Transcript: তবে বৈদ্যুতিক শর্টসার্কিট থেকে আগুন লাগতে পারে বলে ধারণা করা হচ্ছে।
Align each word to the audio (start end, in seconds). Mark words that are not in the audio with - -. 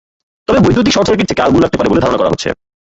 তবে 0.47 0.59
বৈদ্যুতিক 0.63 0.93
শর্টসার্কিট 0.95 1.27
থেকে 1.29 1.41
আগুন 1.43 1.59
লাগতে 1.61 1.77
পারে 1.77 1.89
বলে 1.91 2.03
ধারণা 2.03 2.19
করা 2.19 2.31
হচ্ছে। 2.31 2.49